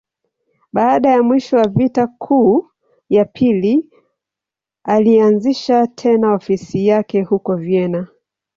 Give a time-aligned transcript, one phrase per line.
[0.73, 2.67] Baada ya mwisho wa Vita Kuu
[3.09, 3.89] ya Pili,
[4.83, 8.07] alianzisha tena ofisi yake huko Vienna.